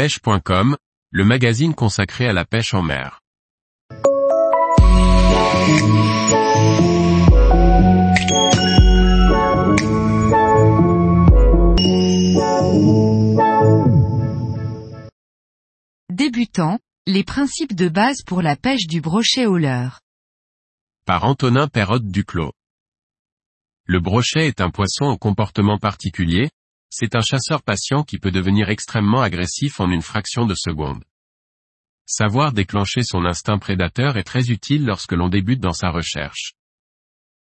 [0.00, 0.78] pêche.com,
[1.10, 3.20] le magazine consacré à la pêche en mer.
[16.08, 20.00] Débutant, les principes de base pour la pêche du brochet au leurre.
[21.04, 22.54] Par Antonin Perrotte Duclos.
[23.84, 26.48] Le brochet est un poisson au comportement particulier,
[26.90, 31.04] c'est un chasseur patient qui peut devenir extrêmement agressif en une fraction de seconde.
[32.04, 36.54] Savoir déclencher son instinct prédateur est très utile lorsque l'on débute dans sa recherche.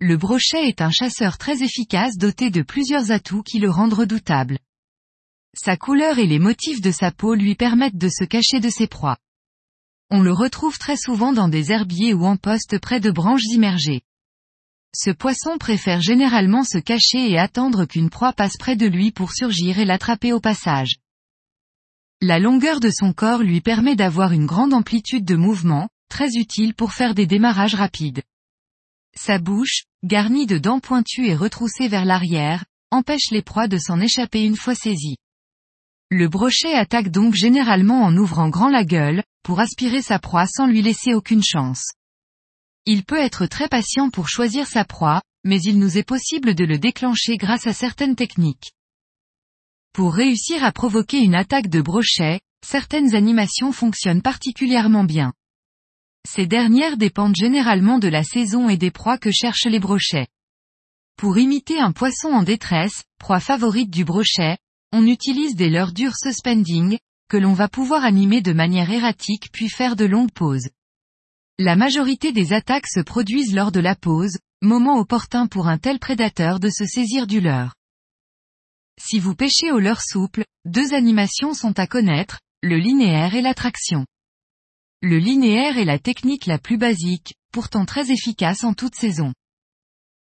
[0.00, 4.58] Le brochet est un chasseur très efficace doté de plusieurs atouts qui le rendent redoutable.
[5.54, 8.86] Sa couleur et les motifs de sa peau lui permettent de se cacher de ses
[8.86, 9.18] proies.
[10.10, 14.02] On le retrouve très souvent dans des herbiers ou en poste près de branches immergées.
[14.98, 19.30] Ce poisson préfère généralement se cacher et attendre qu'une proie passe près de lui pour
[19.30, 20.96] surgir et l'attraper au passage.
[22.22, 26.74] La longueur de son corps lui permet d'avoir une grande amplitude de mouvement, très utile
[26.74, 28.22] pour faire des démarrages rapides.
[29.14, 34.00] Sa bouche, garnie de dents pointues et retroussées vers l'arrière, empêche les proies de s'en
[34.00, 35.18] échapper une fois saisies.
[36.08, 40.66] Le brochet attaque donc généralement en ouvrant grand la gueule, pour aspirer sa proie sans
[40.66, 41.84] lui laisser aucune chance.
[42.88, 46.64] Il peut être très patient pour choisir sa proie, mais il nous est possible de
[46.64, 48.72] le déclencher grâce à certaines techniques.
[49.92, 55.32] Pour réussir à provoquer une attaque de brochet, certaines animations fonctionnent particulièrement bien.
[56.28, 60.28] Ces dernières dépendent généralement de la saison et des proies que cherchent les brochets.
[61.16, 64.58] Pour imiter un poisson en détresse, proie favorite du brochet,
[64.92, 69.68] on utilise des leurres dures suspending, que l'on va pouvoir animer de manière erratique puis
[69.68, 70.68] faire de longues pauses.
[71.58, 75.98] La majorité des attaques se produisent lors de la pause, moment opportun pour un tel
[75.98, 77.74] prédateur de se saisir du leurre.
[79.00, 83.54] Si vous pêchez au leurre souple, deux animations sont à connaître, le linéaire et la
[83.54, 84.04] traction.
[85.00, 89.32] Le linéaire est la technique la plus basique, pourtant très efficace en toute saison.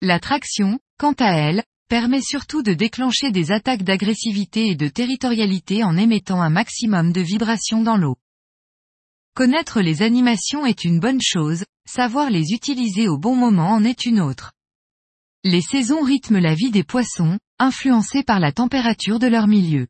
[0.04, 5.84] La traction, quant à elle, permet surtout de déclencher des attaques d'agressivité et de territorialité
[5.84, 8.18] en émettant un maximum de vibrations dans l'eau.
[9.36, 14.06] Connaître les animations est une bonne chose, savoir les utiliser au bon moment en est
[14.06, 14.52] une autre.
[15.44, 19.88] Les saisons rythment la vie des poissons, influencés par la température de leur milieu.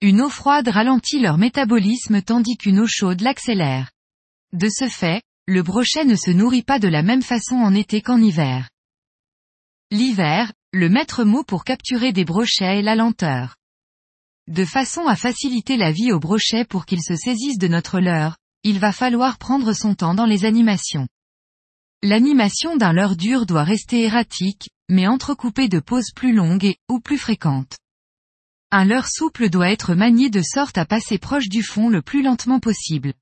[0.00, 3.90] Une eau froide ralentit leur métabolisme tandis qu'une eau chaude l'accélère.
[4.54, 8.00] De ce fait, le brochet ne se nourrit pas de la même façon en été
[8.00, 8.70] qu'en hiver.
[9.90, 13.56] L'hiver, le maître mot pour capturer des brochets est la lenteur.
[14.48, 18.38] De façon à faciliter la vie aux brochets pour qu'ils se saisissent de notre leurre,
[18.66, 21.06] il va falloir prendre son temps dans les animations.
[22.02, 26.98] L'animation d'un leurre dur doit rester erratique, mais entrecoupée de pauses plus longues et, ou
[26.98, 27.78] plus fréquentes.
[28.72, 32.24] Un leurre souple doit être manié de sorte à passer proche du fond le plus
[32.24, 33.14] lentement possible.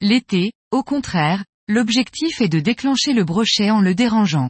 [0.00, 4.48] L'été, au contraire, l'objectif est de déclencher le brochet en le dérangeant.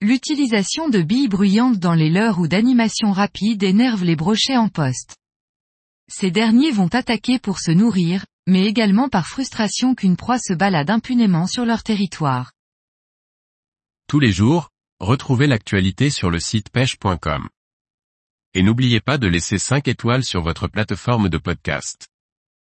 [0.00, 5.18] L'utilisation de billes bruyantes dans les leurres ou d'animations rapides énerve les brochets en poste.
[6.10, 10.88] Ces derniers vont attaquer pour se nourrir, mais également par frustration qu'une proie se balade
[10.88, 12.52] impunément sur leur territoire.
[14.08, 14.70] Tous les jours,
[15.00, 17.50] retrouvez l'actualité sur le site pêche.com.
[18.54, 22.07] Et n'oubliez pas de laisser 5 étoiles sur votre plateforme de podcast.